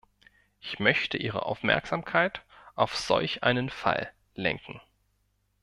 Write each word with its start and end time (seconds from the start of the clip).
Ich 0.59 0.79
möchte 0.79 1.17
Ihre 1.17 1.45
Aufmerksamkeit 1.45 2.41
auf 2.73 2.97
solch 2.97 3.43
einen 3.43 3.69
Fall 3.69 4.11
lenken. 4.33 4.81